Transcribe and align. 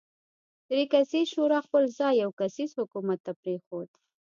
درې 0.69 0.83
کسیزې 0.93 1.21
شورا 1.31 1.59
خپل 1.67 1.83
ځای 1.97 2.13
یو 2.23 2.31
کسیز 2.39 2.69
حکومت 2.79 3.19
ته 3.25 3.31
پرېښود. 3.41 3.89